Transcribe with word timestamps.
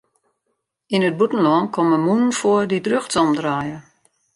Yn 0.95 1.05
it 1.09 1.17
bûtenlân 1.19 1.63
komme 1.73 1.97
mûnen 2.05 2.31
foar 2.39 2.63
dy't 2.69 2.89
rjochtsom 2.91 3.29
draaie. 3.37 3.77